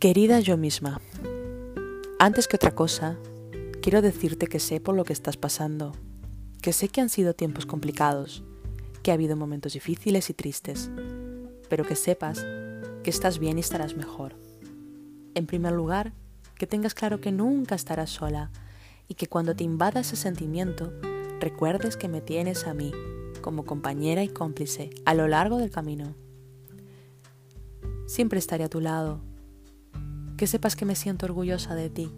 Querida 0.00 0.40
yo 0.40 0.56
misma, 0.56 0.98
antes 2.18 2.48
que 2.48 2.56
otra 2.56 2.74
cosa, 2.74 3.18
quiero 3.82 4.00
decirte 4.00 4.46
que 4.46 4.58
sé 4.58 4.80
por 4.80 4.96
lo 4.96 5.04
que 5.04 5.12
estás 5.12 5.36
pasando, 5.36 5.92
que 6.62 6.72
sé 6.72 6.88
que 6.88 7.02
han 7.02 7.10
sido 7.10 7.34
tiempos 7.34 7.66
complicados, 7.66 8.42
que 9.02 9.10
ha 9.10 9.14
habido 9.14 9.36
momentos 9.36 9.74
difíciles 9.74 10.30
y 10.30 10.32
tristes, 10.32 10.90
pero 11.68 11.84
que 11.84 11.96
sepas 11.96 12.46
que 13.02 13.10
estás 13.10 13.38
bien 13.38 13.58
y 13.58 13.60
estarás 13.60 13.94
mejor. 13.94 14.36
En 15.34 15.44
primer 15.44 15.72
lugar, 15.72 16.14
que 16.54 16.66
tengas 16.66 16.94
claro 16.94 17.20
que 17.20 17.30
nunca 17.30 17.74
estarás 17.74 18.08
sola 18.08 18.50
y 19.06 19.16
que 19.16 19.26
cuando 19.26 19.54
te 19.54 19.64
invada 19.64 20.00
ese 20.00 20.16
sentimiento, 20.16 20.94
recuerdes 21.40 21.98
que 21.98 22.08
me 22.08 22.22
tienes 22.22 22.66
a 22.66 22.72
mí 22.72 22.90
como 23.42 23.66
compañera 23.66 24.24
y 24.24 24.28
cómplice 24.28 24.88
a 25.04 25.12
lo 25.12 25.28
largo 25.28 25.58
del 25.58 25.70
camino. 25.70 26.14
Siempre 28.06 28.38
estaré 28.38 28.64
a 28.64 28.70
tu 28.70 28.80
lado. 28.80 29.28
Que 30.40 30.46
sepas 30.46 30.74
que 30.74 30.86
me 30.86 30.96
siento 30.96 31.26
orgullosa 31.26 31.74
de 31.74 31.90
ti, 31.90 32.10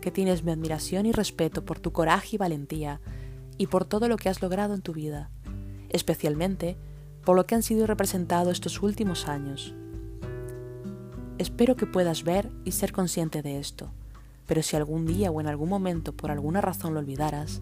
que 0.00 0.10
tienes 0.10 0.42
mi 0.42 0.52
admiración 0.52 1.04
y 1.04 1.12
respeto 1.12 1.66
por 1.66 1.78
tu 1.78 1.92
coraje 1.92 2.36
y 2.36 2.38
valentía 2.38 3.02
y 3.58 3.66
por 3.66 3.84
todo 3.84 4.08
lo 4.08 4.16
que 4.16 4.30
has 4.30 4.40
logrado 4.40 4.72
en 4.72 4.80
tu 4.80 4.94
vida, 4.94 5.28
especialmente 5.90 6.78
por 7.22 7.36
lo 7.36 7.44
que 7.44 7.54
han 7.54 7.62
sido 7.62 7.86
representado 7.86 8.50
estos 8.50 8.80
últimos 8.80 9.28
años. 9.28 9.74
Espero 11.36 11.76
que 11.76 11.84
puedas 11.84 12.24
ver 12.24 12.50
y 12.64 12.72
ser 12.72 12.90
consciente 12.90 13.42
de 13.42 13.58
esto, 13.58 13.90
pero 14.46 14.62
si 14.62 14.76
algún 14.76 15.04
día 15.04 15.30
o 15.30 15.42
en 15.42 15.46
algún 15.46 15.68
momento 15.68 16.16
por 16.16 16.30
alguna 16.30 16.62
razón 16.62 16.94
lo 16.94 17.00
olvidaras, 17.00 17.60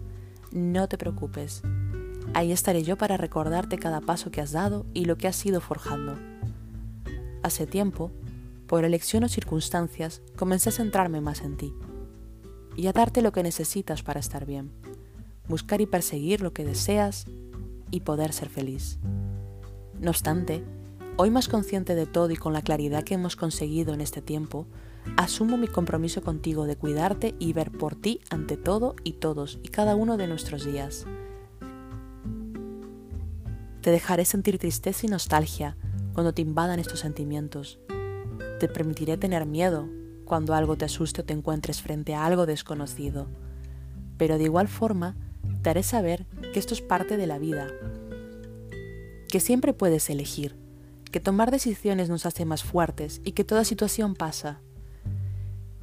no 0.53 0.87
te 0.87 0.97
preocupes. 0.97 1.63
Ahí 2.33 2.53
estaré 2.53 2.83
yo 2.83 2.97
para 2.97 3.17
recordarte 3.17 3.77
cada 3.77 3.99
paso 3.99 4.31
que 4.31 4.39
has 4.39 4.53
dado 4.53 4.85
y 4.93 5.03
lo 5.03 5.17
que 5.17 5.27
has 5.27 5.45
ido 5.45 5.59
forjando. 5.59 6.17
Hace 7.43 7.67
tiempo, 7.67 8.13
por 8.69 8.85
elección 8.85 9.23
o 9.23 9.27
circunstancias, 9.27 10.21
comencé 10.35 10.69
a 10.69 10.71
centrarme 10.71 11.21
más 11.21 11.41
en 11.41 11.57
ti 11.57 11.73
y 12.77 12.85
a 12.85 12.93
darte 12.93 13.23
lo 13.23 13.31
que 13.31 13.41
necesitas 13.41 14.03
para 14.03 14.19
estar 14.19 14.45
bien, 14.45 14.71
buscar 15.47 15.81
y 15.81 15.87
perseguir 15.87 16.41
lo 16.41 16.53
que 16.53 16.63
deseas 16.63 17.25
y 17.89 18.01
poder 18.01 18.31
ser 18.31 18.47
feliz. 18.47 18.99
No 19.99 20.11
obstante, 20.11 20.63
hoy 21.17 21.31
más 21.31 21.47
consciente 21.47 21.95
de 21.95 22.05
todo 22.05 22.29
y 22.29 22.35
con 22.35 22.53
la 22.53 22.61
claridad 22.61 23.03
que 23.03 23.15
hemos 23.15 23.35
conseguido 23.35 23.95
en 23.95 24.01
este 24.01 24.21
tiempo, 24.21 24.67
asumo 25.17 25.57
mi 25.57 25.67
compromiso 25.67 26.21
contigo 26.21 26.65
de 26.65 26.75
cuidarte 26.75 27.33
y 27.39 27.53
ver 27.53 27.71
por 27.71 27.95
ti 27.95 28.21
ante 28.29 28.55
todo 28.55 28.95
y 29.03 29.13
todos 29.13 29.57
y 29.63 29.69
cada 29.69 29.95
uno 29.95 30.15
de 30.15 30.27
nuestros 30.27 30.63
días. 30.63 31.07
Te 33.81 33.89
dejaré 33.89 34.25
sentir 34.25 34.59
tristeza 34.59 35.07
y 35.07 35.09
nostalgia 35.09 35.75
cuando 36.13 36.35
te 36.35 36.43
invadan 36.43 36.77
estos 36.79 36.99
sentimientos. 36.99 37.79
Te 38.59 38.67
permitiré 38.67 39.17
tener 39.17 39.45
miedo 39.45 39.87
cuando 40.25 40.53
algo 40.53 40.77
te 40.77 40.85
asuste 40.85 41.21
o 41.21 41.25
te 41.25 41.33
encuentres 41.33 41.81
frente 41.81 42.13
a 42.13 42.25
algo 42.25 42.45
desconocido. 42.45 43.27
Pero 44.17 44.37
de 44.37 44.43
igual 44.43 44.67
forma, 44.67 45.15
te 45.61 45.69
haré 45.69 45.83
saber 45.83 46.25
que 46.53 46.59
esto 46.59 46.73
es 46.73 46.81
parte 46.81 47.17
de 47.17 47.27
la 47.27 47.39
vida 47.39 47.67
que 49.29 49.39
siempre 49.39 49.73
puedes 49.73 50.09
elegir, 50.09 50.55
que 51.11 51.19
tomar 51.19 51.51
decisiones 51.51 52.09
nos 52.09 52.25
hace 52.25 52.45
más 52.45 52.63
fuertes 52.63 53.21
y 53.23 53.33
que 53.33 53.43
toda 53.43 53.63
situación 53.63 54.15
pasa. 54.15 54.59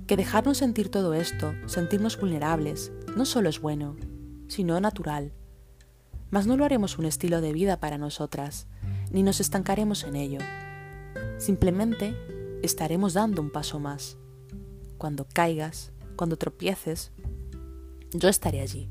Que 0.07 0.17
dejarnos 0.17 0.59
sentir 0.59 0.91
todo 0.91 1.15
esto, 1.15 1.55
sentirnos 1.67 2.19
vulnerables, 2.19 2.93
no 3.17 3.25
solo 3.25 3.49
es 3.49 3.61
bueno, 3.61 3.97
sino 4.49 4.79
natural. 4.81 5.33
Mas 6.31 6.47
no 6.47 6.57
lo 6.57 6.65
haremos 6.65 6.99
un 6.99 7.07
estilo 7.07 7.41
de 7.41 7.53
vida 7.53 7.79
para 7.79 7.99
nosotras, 7.99 8.67
ni 9.13 9.23
nos 9.23 9.41
estancaremos 9.41 10.03
en 10.03 10.17
ello. 10.17 10.41
Simplemente 11.39 12.17
estaremos 12.63 13.15
dando 13.15 13.43
un 13.43 13.51
paso 13.51 13.79
más. 13.81 14.17
Cuando 14.99 15.27
caigas, 15.33 15.93
cuando 16.17 16.37
tropieces, 16.37 17.13
yo 18.13 18.29
estaré 18.29 18.61
allí. 18.61 18.89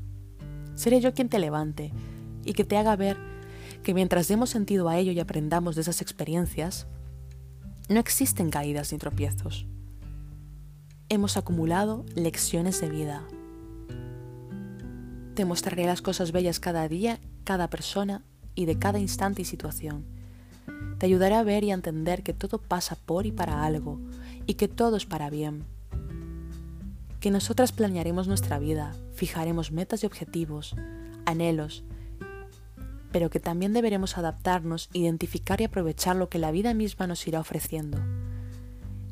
Seré 0.74 1.00
yo 1.00 1.14
quien 1.14 1.28
te 1.28 1.38
levante 1.38 1.92
y 2.44 2.52
que 2.52 2.64
te 2.64 2.76
haga 2.76 2.96
ver 2.96 3.16
que 3.82 3.94
mientras 3.94 4.28
demos 4.28 4.50
sentido 4.50 4.88
a 4.88 4.98
ello 4.98 5.12
y 5.12 5.20
aprendamos 5.20 5.74
de 5.74 5.82
esas 5.82 6.00
experiencias, 6.00 6.86
no 7.88 8.00
existen 8.00 8.50
caídas 8.50 8.92
ni 8.92 8.98
tropiezos. 8.98 9.66
Hemos 11.08 11.36
acumulado 11.36 12.04
lecciones 12.14 12.80
de 12.80 12.90
vida. 12.90 13.22
Te 15.34 15.44
mostraré 15.44 15.86
las 15.86 16.02
cosas 16.02 16.32
bellas 16.32 16.58
cada 16.58 16.88
día, 16.88 17.20
cada 17.44 17.70
persona 17.70 18.24
y 18.54 18.64
de 18.64 18.78
cada 18.78 18.98
instante 18.98 19.42
y 19.42 19.44
situación. 19.44 20.15
Te 20.98 21.06
ayudaré 21.06 21.34
a 21.34 21.42
ver 21.42 21.64
y 21.64 21.70
a 21.70 21.74
entender 21.74 22.22
que 22.22 22.32
todo 22.32 22.58
pasa 22.58 22.96
por 22.96 23.26
y 23.26 23.32
para 23.32 23.64
algo 23.64 24.00
y 24.46 24.54
que 24.54 24.68
todo 24.68 24.96
es 24.96 25.06
para 25.06 25.30
bien. 25.30 25.64
Que 27.20 27.30
nosotras 27.30 27.72
planearemos 27.72 28.28
nuestra 28.28 28.58
vida, 28.58 28.94
fijaremos 29.14 29.72
metas 29.72 30.02
y 30.02 30.06
objetivos, 30.06 30.74
anhelos, 31.24 31.84
pero 33.12 33.30
que 33.30 33.40
también 33.40 33.72
deberemos 33.72 34.18
adaptarnos, 34.18 34.90
identificar 34.92 35.60
y 35.60 35.64
aprovechar 35.64 36.16
lo 36.16 36.28
que 36.28 36.38
la 36.38 36.50
vida 36.50 36.74
misma 36.74 37.06
nos 37.06 37.26
irá 37.26 37.40
ofreciendo. 37.40 37.98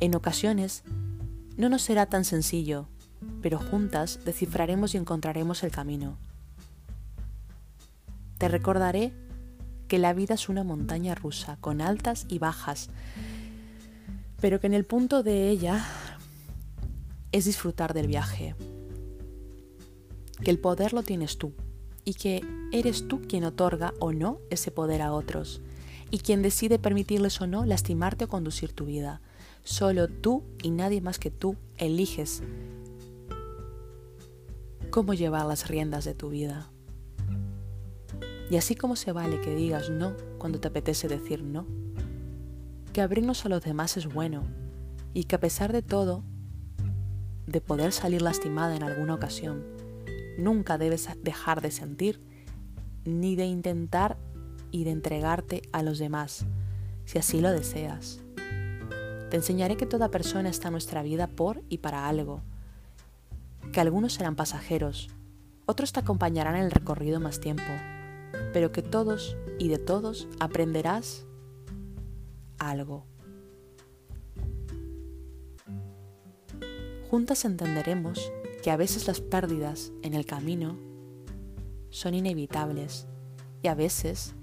En 0.01 0.15
ocasiones, 0.15 0.85
no 1.57 1.69
nos 1.69 1.83
será 1.83 2.07
tan 2.07 2.25
sencillo, 2.25 2.89
pero 3.41 3.59
juntas 3.59 4.21
descifraremos 4.25 4.95
y 4.95 4.99
encontraremos 4.99 5.63
el 5.63 5.71
camino. 5.71 6.19
Te 8.39 8.49
recordaré 8.49 9.13
que 9.89 9.99
la 9.99 10.15
vida 10.15 10.35
es 10.35 10.49
una 10.49 10.65
montaña 10.65 11.15
rusa, 11.15 11.57
con 11.61 11.81
altas 11.81 12.27
y 12.29 12.39
bajas, 12.39 12.89
pero 14.41 14.61
que 14.61 14.67
en 14.67 14.75
el 14.75 14.85
punto 14.85 15.23
de 15.23 15.49
ella 15.49 15.85
es 17.33 17.45
disfrutar 17.45 17.95
del 17.95 18.07
viaje, 18.07 18.55
que 20.43 20.51
el 20.51 20.59
poder 20.59 20.93
lo 20.93 21.03
tienes 21.03 21.39
tú 21.39 21.53
y 22.05 22.15
que 22.15 22.43
eres 22.73 23.09
tú 23.09 23.23
quien 23.23 23.45
otorga 23.45 23.95
o 23.99 24.13
no 24.13 24.39
ese 24.51 24.71
poder 24.71 25.03
a 25.03 25.13
otros 25.13 25.61
y 26.11 26.19
quien 26.19 26.43
decide 26.43 26.79
permitirles 26.79 27.41
o 27.41 27.47
no 27.47 27.65
lastimarte 27.65 28.25
o 28.25 28.29
conducir 28.29 28.73
tu 28.73 28.85
vida. 28.85 29.21
Solo 29.65 30.09
tú 30.09 30.45
y 30.63 30.71
nadie 30.71 31.01
más 31.01 31.19
que 31.19 31.31
tú 31.31 31.57
eliges 31.77 32.43
cómo 34.91 35.15
llevar 35.15 35.47
las 35.47 35.67
riendas 35.67 36.05
de 36.05 36.15
tu 36.15 36.29
vida. 36.29 36.71
Y 38.51 38.57
así 38.57 38.75
como 38.75 38.97
se 38.97 39.13
vale 39.13 39.41
que 39.41 39.55
digas 39.55 39.91
no 39.91 40.15
cuando 40.39 40.61
te 40.61 40.69
apetece 40.69 41.09
decir 41.09 41.43
no, 41.43 41.67
que 42.93 43.01
abrirnos 43.01 43.45
a 43.45 43.49
los 43.49 43.63
demás 43.63 43.97
es 43.97 44.07
bueno 44.07 44.43
y 45.13 45.25
que 45.25 45.37
a 45.37 45.41
pesar 45.41 45.73
de 45.73 45.83
todo, 45.83 46.23
de 47.47 47.61
poder 47.61 47.93
salir 47.93 48.23
lastimada 48.23 48.77
en 48.77 48.83
alguna 48.83 49.15
ocasión, 49.15 49.75
Nunca 50.37 50.79
debes 50.79 51.09
dejar 51.23 51.61
de 51.61 51.71
sentir 51.71 52.21
ni 53.05 53.37
de 53.37 53.47
intentar 53.47 54.17
y 54.71 54.85
de 54.85 54.91
entregarte 54.91 55.63
a 55.73 55.83
los 55.83 55.99
demás, 55.99 56.45
si 57.05 57.19
así 57.19 57.41
lo 57.41 57.53
deseas. 57.53 58.21
Te 59.31 59.37
enseñaré 59.37 59.77
que 59.77 59.87
toda 59.87 60.11
persona 60.11 60.49
está 60.49 60.69
en 60.69 60.73
nuestra 60.73 61.03
vida 61.03 61.29
por 61.29 61.63
y 61.69 61.79
para 61.79 62.09
algo, 62.09 62.43
que 63.73 63.81
algunos 63.81 64.15
serán 64.15 64.37
pasajeros, 64.37 65.09
otros 65.67 65.93
te 65.93 66.01
acompañarán 66.01 66.57
en 66.57 66.65
el 66.65 66.71
recorrido 66.71 67.21
más 67.21 67.41
tiempo, 67.41 67.63
pero 68.55 68.71
que 68.71 68.83
todos 68.83 69.37
y 69.59 69.69
de 69.69 69.79
todos 69.79 70.29
aprenderás 70.39 71.27
algo. 72.59 73.05
Juntas 77.11 77.45
entenderemos 77.45 78.33
que 78.63 78.71
a 78.71 78.77
veces 78.77 79.09
las 79.09 79.21
pérdidas 79.21 79.93
en 80.03 80.15
el 80.15 80.25
camino 80.25 80.79
son 81.91 82.15
inevitables 82.15 83.09
y 83.61 83.69
a 83.69 83.75
veces 83.75 84.37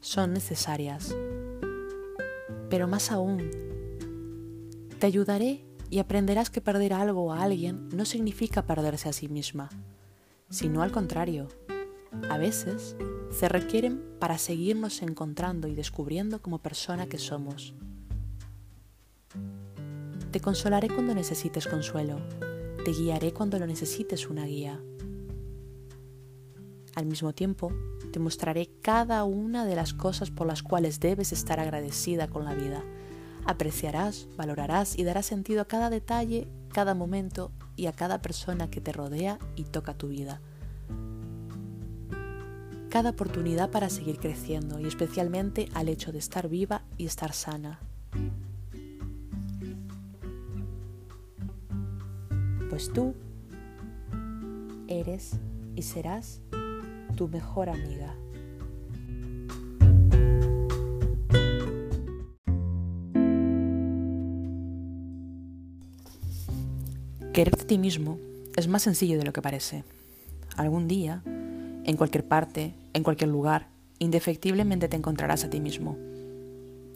son 0.00 0.32
necesarias. 0.32 1.14
Pero 2.68 2.88
más 2.88 3.12
aún, 3.12 3.48
te 4.98 5.06
ayudaré 5.06 5.64
y 5.88 6.00
aprenderás 6.00 6.50
que 6.50 6.60
perder 6.60 6.92
algo 6.92 7.26
o 7.26 7.32
a 7.32 7.44
alguien 7.44 7.88
no 7.90 8.06
significa 8.06 8.66
perderse 8.66 9.08
a 9.08 9.12
sí 9.12 9.28
misma, 9.28 9.68
sino 10.50 10.82
al 10.82 10.90
contrario. 10.90 11.46
A 12.28 12.38
veces 12.38 12.96
se 13.30 13.48
requieren 13.48 14.02
para 14.18 14.38
seguirnos 14.38 15.02
encontrando 15.02 15.68
y 15.68 15.74
descubriendo 15.74 16.40
como 16.40 16.58
persona 16.58 17.06
que 17.06 17.18
somos. 17.18 17.74
Te 20.30 20.40
consolaré 20.40 20.88
cuando 20.88 21.14
necesites 21.14 21.66
consuelo 21.66 22.20
te 22.86 22.92
guiaré 22.92 23.32
cuando 23.32 23.58
lo 23.58 23.66
necesites 23.66 24.30
una 24.30 24.46
guía. 24.46 24.80
Al 26.94 27.04
mismo 27.04 27.32
tiempo, 27.32 27.72
te 28.12 28.20
mostraré 28.20 28.70
cada 28.80 29.24
una 29.24 29.66
de 29.66 29.74
las 29.74 29.92
cosas 29.92 30.30
por 30.30 30.46
las 30.46 30.62
cuales 30.62 31.00
debes 31.00 31.32
estar 31.32 31.58
agradecida 31.58 32.28
con 32.28 32.44
la 32.44 32.54
vida. 32.54 32.84
Apreciarás, 33.44 34.28
valorarás 34.36 34.96
y 34.96 35.02
darás 35.02 35.26
sentido 35.26 35.62
a 35.62 35.64
cada 35.64 35.90
detalle, 35.90 36.46
cada 36.72 36.94
momento 36.94 37.50
y 37.74 37.86
a 37.86 37.92
cada 37.92 38.22
persona 38.22 38.70
que 38.70 38.80
te 38.80 38.92
rodea 38.92 39.40
y 39.56 39.64
toca 39.64 39.98
tu 39.98 40.06
vida. 40.06 40.40
Cada 42.96 43.10
oportunidad 43.10 43.70
para 43.70 43.90
seguir 43.90 44.16
creciendo 44.16 44.80
y 44.80 44.86
especialmente 44.86 45.68
al 45.74 45.90
hecho 45.90 46.12
de 46.12 46.18
estar 46.18 46.48
viva 46.48 46.80
y 46.96 47.04
estar 47.04 47.34
sana. 47.34 47.78
pues 52.70 52.90
tú 52.90 53.14
eres 54.88 55.32
y 55.74 55.82
serás 55.82 56.40
tu 57.16 57.28
mejor 57.28 57.68
amiga. 57.68 58.14
Quererte 67.34 67.62
a 67.62 67.66
ti 67.66 67.76
mismo 67.76 68.16
es 68.56 68.68
más 68.68 68.80
sencillo 68.80 69.18
de 69.18 69.24
lo 69.26 69.34
que 69.34 69.42
parece. 69.42 69.84
Algún 70.56 70.88
día, 70.88 71.22
en 71.26 71.96
cualquier 71.98 72.26
parte, 72.26 72.72
en 72.96 73.02
cualquier 73.02 73.28
lugar, 73.28 73.68
indefectiblemente 73.98 74.88
te 74.88 74.96
encontrarás 74.96 75.44
a 75.44 75.50
ti 75.50 75.60
mismo. 75.60 75.98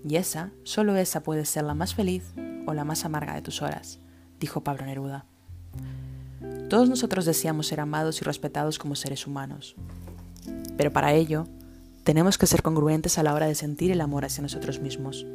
Y 0.02 0.17
esa, 0.17 0.50
solo 0.62 0.97
esa 0.97 1.23
puede 1.23 1.44
ser 1.44 1.64
la 1.64 1.75
más 1.75 1.94
feliz 1.94 2.32
o 2.67 2.73
la 2.73 2.85
más 2.85 3.05
amarga 3.05 3.35
de 3.35 3.43
tus 3.43 3.61
horas, 3.61 4.00
dijo 4.38 4.62
Pablo 4.62 4.87
Neruda. 4.87 5.26
Todos 6.70 6.88
nosotros 6.88 7.26
deseamos 7.26 7.67
ser 7.67 7.81
amados 7.81 8.23
y 8.23 8.25
respetados 8.25 8.79
como 8.79 8.94
seres 8.94 9.26
humanos. 9.26 9.76
Pero 10.79 10.91
para 10.91 11.12
ello, 11.12 11.47
tenemos 12.02 12.38
que 12.38 12.47
ser 12.47 12.62
congruentes 12.62 13.19
a 13.19 13.23
la 13.23 13.35
hora 13.35 13.47
de 13.47 13.55
sentir 13.55 13.91
el 13.91 14.00
amor 14.00 14.25
hacia 14.25 14.41
nosotros 14.41 14.81
mismos. 14.81 15.26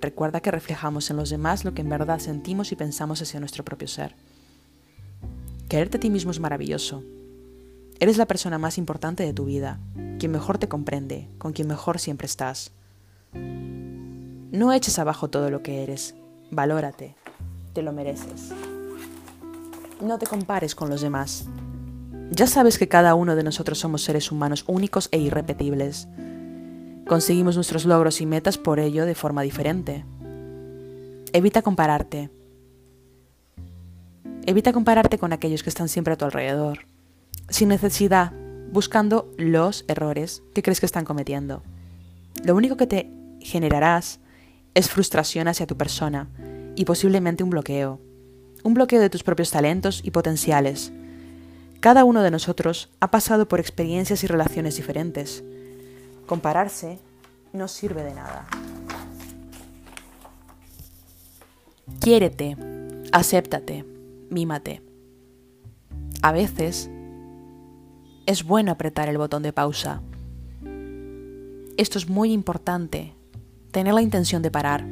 Recuerda 0.00 0.40
que 0.40 0.52
reflejamos 0.52 1.10
en 1.10 1.16
los 1.16 1.30
demás 1.30 1.64
lo 1.64 1.74
que 1.74 1.82
en 1.82 1.88
verdad 1.88 2.20
sentimos 2.20 2.70
y 2.70 2.76
pensamos 2.76 3.20
hacia 3.20 3.40
nuestro 3.40 3.64
propio 3.64 3.88
ser. 3.88 4.14
Quererte 5.68 5.96
a 5.96 6.00
ti 6.00 6.08
mismo 6.08 6.30
es 6.30 6.38
maravilloso. 6.38 7.02
Eres 8.00 8.16
la 8.18 8.26
persona 8.26 8.58
más 8.58 8.76
importante 8.76 9.22
de 9.22 9.32
tu 9.32 9.44
vida, 9.44 9.78
quien 10.18 10.32
mejor 10.32 10.58
te 10.58 10.68
comprende, 10.68 11.28
con 11.38 11.52
quien 11.52 11.68
mejor 11.68 11.98
siempre 12.00 12.26
estás. 12.26 12.72
No 13.32 14.72
eches 14.72 14.98
abajo 14.98 15.30
todo 15.30 15.50
lo 15.50 15.62
que 15.62 15.82
eres, 15.82 16.14
valórate, 16.50 17.14
te 17.72 17.82
lo 17.82 17.92
mereces. 17.92 18.52
No 20.00 20.18
te 20.18 20.26
compares 20.26 20.74
con 20.74 20.90
los 20.90 21.00
demás. 21.00 21.46
Ya 22.30 22.46
sabes 22.46 22.78
que 22.78 22.88
cada 22.88 23.14
uno 23.14 23.36
de 23.36 23.44
nosotros 23.44 23.78
somos 23.78 24.02
seres 24.02 24.32
humanos 24.32 24.64
únicos 24.66 25.08
e 25.12 25.18
irrepetibles. 25.18 26.08
Conseguimos 27.06 27.54
nuestros 27.54 27.84
logros 27.84 28.20
y 28.20 28.26
metas 28.26 28.58
por 28.58 28.80
ello 28.80 29.06
de 29.06 29.14
forma 29.14 29.42
diferente. 29.42 30.04
Evita 31.32 31.62
compararte. 31.62 32.30
Evita 34.46 34.72
compararte 34.72 35.18
con 35.18 35.32
aquellos 35.32 35.62
que 35.62 35.70
están 35.70 35.88
siempre 35.88 36.14
a 36.14 36.16
tu 36.16 36.24
alrededor, 36.24 36.86
sin 37.48 37.68
necesidad, 37.68 38.32
buscando 38.72 39.32
los 39.36 39.84
errores 39.88 40.42
que 40.54 40.62
crees 40.62 40.80
que 40.80 40.86
están 40.86 41.04
cometiendo. 41.04 41.62
Lo 42.44 42.54
único 42.54 42.76
que 42.76 42.86
te 42.86 43.10
generarás 43.40 44.20
es 44.74 44.88
frustración 44.88 45.48
hacia 45.48 45.66
tu 45.66 45.76
persona 45.76 46.28
y 46.76 46.84
posiblemente 46.84 47.44
un 47.44 47.50
bloqueo. 47.50 48.00
Un 48.62 48.74
bloqueo 48.74 49.00
de 49.00 49.10
tus 49.10 49.22
propios 49.22 49.50
talentos 49.50 50.00
y 50.02 50.10
potenciales. 50.10 50.92
Cada 51.80 52.04
uno 52.04 52.22
de 52.22 52.30
nosotros 52.30 52.90
ha 53.00 53.10
pasado 53.10 53.46
por 53.46 53.60
experiencias 53.60 54.24
y 54.24 54.26
relaciones 54.26 54.76
diferentes 54.76 55.44
Compararse 56.26 56.98
no 57.52 57.68
sirve 57.68 58.02
de 58.02 58.14
nada. 58.14 58.46
Quiérete, 62.00 62.56
acéptate, 63.12 63.84
mímate. 64.30 64.82
A 66.22 66.32
veces 66.32 66.88
es 68.26 68.44
bueno 68.44 68.72
apretar 68.72 69.08
el 69.08 69.18
botón 69.18 69.42
de 69.42 69.52
pausa. 69.52 70.02
Esto 71.76 71.98
es 71.98 72.08
muy 72.08 72.32
importante, 72.32 73.14
tener 73.70 73.94
la 73.94 74.02
intención 74.02 74.42
de 74.42 74.50
parar. 74.50 74.86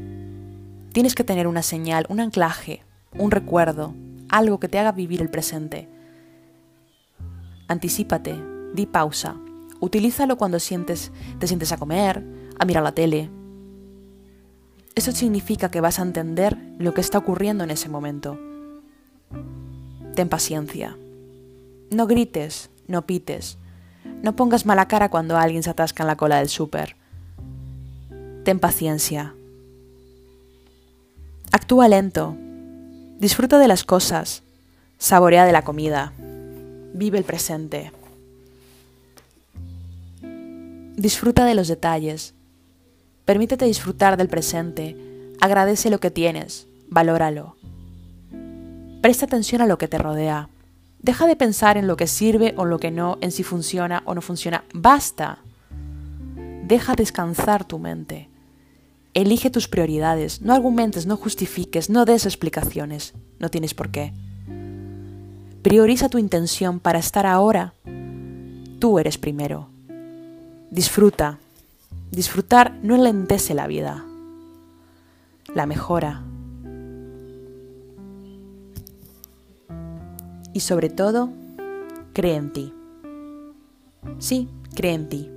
Tienes 0.92 1.14
que 1.14 1.24
tener 1.24 1.46
una 1.46 1.62
señal, 1.62 2.06
un 2.08 2.20
anclaje, 2.20 2.82
un 3.16 3.30
recuerdo, 3.30 3.94
algo 4.28 4.60
que 4.60 4.68
te 4.68 4.78
haga 4.78 4.92
vivir 4.92 5.22
el 5.22 5.30
presente. 5.30 5.88
Anticípate, 7.68 8.36
di 8.74 8.86
pausa, 8.86 9.36
Utilízalo 9.82 10.38
cuando 10.38 10.60
sientes, 10.60 11.10
te 11.40 11.48
sientes 11.48 11.72
a 11.72 11.76
comer, 11.76 12.22
a 12.56 12.64
mirar 12.64 12.84
la 12.84 12.92
tele. 12.92 13.30
Eso 14.94 15.10
significa 15.10 15.72
que 15.72 15.80
vas 15.80 15.98
a 15.98 16.02
entender 16.02 16.56
lo 16.78 16.94
que 16.94 17.00
está 17.00 17.18
ocurriendo 17.18 17.64
en 17.64 17.72
ese 17.72 17.88
momento. 17.88 18.38
Ten 20.14 20.28
paciencia. 20.28 20.96
No 21.90 22.06
grites, 22.06 22.70
no 22.92 23.06
pites. 23.06 23.58
No 24.22 24.36
pongas 24.36 24.66
mala 24.66 24.86
cara 24.86 25.08
cuando 25.08 25.36
alguien 25.36 25.64
se 25.64 25.70
atasca 25.70 26.04
en 26.04 26.06
la 26.06 26.16
cola 26.16 26.38
del 26.38 26.48
súper. 26.48 26.94
Ten 28.44 28.60
paciencia. 28.60 29.34
Actúa 31.50 31.88
lento. 31.88 32.36
Disfruta 33.18 33.58
de 33.58 33.68
las 33.68 33.82
cosas. 33.84 34.44
Saborea 34.98 35.44
de 35.44 35.52
la 35.52 35.62
comida. 35.62 36.12
Vive 36.94 37.18
el 37.18 37.24
presente. 37.24 37.92
Disfruta 40.96 41.44
de 41.44 41.54
los 41.54 41.66
detalles. 41.68 42.34
Permítete 43.24 43.64
disfrutar 43.64 44.16
del 44.16 44.28
presente. 44.28 44.96
Agradece 45.40 45.90
lo 45.90 45.98
que 45.98 46.10
tienes. 46.10 46.66
Valóralo. 46.88 47.56
Presta 49.00 49.26
atención 49.26 49.62
a 49.62 49.66
lo 49.66 49.78
que 49.78 49.88
te 49.88 49.98
rodea. 49.98 50.48
Deja 51.02 51.26
de 51.26 51.36
pensar 51.36 51.76
en 51.76 51.86
lo 51.86 51.96
que 51.96 52.06
sirve 52.06 52.54
o 52.56 52.64
lo 52.64 52.78
que 52.78 52.90
no, 52.90 53.18
en 53.20 53.32
si 53.32 53.42
funciona 53.42 54.02
o 54.06 54.14
no 54.14 54.22
funciona. 54.22 54.64
Basta. 54.72 55.38
Deja 56.64 56.94
descansar 56.94 57.64
tu 57.64 57.78
mente. 57.78 58.28
Elige 59.14 59.50
tus 59.50 59.68
prioridades. 59.68 60.40
No 60.40 60.54
argumentes, 60.54 61.06
no 61.06 61.16
justifiques, 61.16 61.90
no 61.90 62.04
des 62.04 62.24
explicaciones. 62.24 63.14
No 63.38 63.50
tienes 63.50 63.74
por 63.74 63.90
qué. 63.90 64.12
Prioriza 65.62 66.08
tu 66.08 66.18
intención 66.18 66.80
para 66.80 66.98
estar 66.98 67.26
ahora. 67.26 67.74
Tú 68.78 68.98
eres 68.98 69.18
primero. 69.18 69.68
Disfruta. 70.70 71.38
Disfrutar 72.12 72.78
no 72.82 72.94
enlentece 72.94 73.54
la 73.54 73.66
vida, 73.66 74.04
la 75.54 75.64
mejora. 75.64 76.22
Y 80.52 80.60
sobre 80.60 80.90
todo, 80.90 81.30
cree 82.12 82.36
en 82.36 82.52
ti. 82.52 82.74
Sí, 84.18 84.48
cree 84.74 84.94
en 84.94 85.08
ti. 85.08 85.30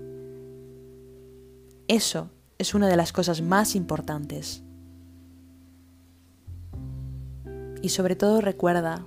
Eso 1.88 2.30
es 2.58 2.74
una 2.74 2.88
de 2.88 2.96
las 2.96 3.14
cosas 3.14 3.42
más 3.42 3.76
importantes. 3.76 4.64
Y 7.82 7.90
sobre 7.90 8.16
todo 8.16 8.42
recuerda 8.42 9.06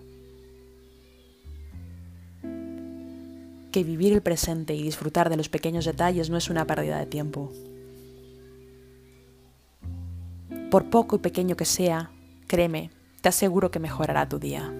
que 3.72 3.84
vivir 3.84 4.12
el 4.12 4.22
presente 4.22 4.74
y 4.74 4.82
disfrutar 4.82 5.28
de 5.28 5.36
los 5.36 5.48
pequeños 5.48 5.84
detalles 5.84 6.30
no 6.30 6.36
es 6.36 6.48
una 6.48 6.66
pérdida 6.66 6.98
de 6.98 7.06
tiempo. 7.06 7.52
Por 10.70 10.90
poco 10.90 11.16
y 11.16 11.18
pequeño 11.18 11.56
que 11.56 11.64
sea, 11.64 12.10
créeme, 12.46 12.90
te 13.20 13.28
aseguro 13.28 13.70
que 13.70 13.80
mejorará 13.80 14.28
tu 14.28 14.38
día. 14.38 14.72